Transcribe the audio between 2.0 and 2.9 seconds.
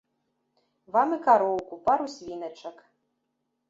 свіначак.